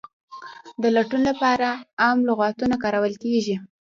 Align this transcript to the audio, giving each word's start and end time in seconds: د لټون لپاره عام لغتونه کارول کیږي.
د 0.81 0.83
لټون 0.95 1.21
لپاره 1.29 1.67
عام 2.03 2.17
لغتونه 2.29 2.75
کارول 2.83 3.13
کیږي. 3.23 3.55